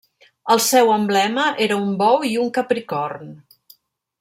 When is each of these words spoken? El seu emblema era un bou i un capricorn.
El 0.53 0.61
seu 0.67 0.89
emblema 0.93 1.43
era 1.67 1.77
un 1.83 1.93
bou 2.01 2.27
i 2.31 2.33
un 2.45 2.51
capricorn. 2.57 3.31